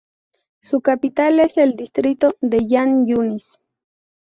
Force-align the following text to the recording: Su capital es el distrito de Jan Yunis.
Su 0.63 0.81
capital 0.81 1.39
es 1.41 1.57
el 1.57 1.75
distrito 1.75 2.33
de 2.41 2.65
Jan 2.67 3.05
Yunis. 3.05 3.59